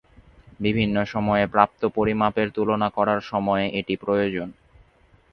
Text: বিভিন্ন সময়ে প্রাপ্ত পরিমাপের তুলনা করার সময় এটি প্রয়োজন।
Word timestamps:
বিভিন্ন 0.59 0.95
সময়ে 1.05 1.45
প্রাপ্ত 1.47 1.81
পরিমাপের 1.95 2.47
তুলনা 2.51 2.87
করার 2.89 3.19
সময় 3.31 3.65
এটি 3.79 3.95
প্রয়োজন। 3.97 4.49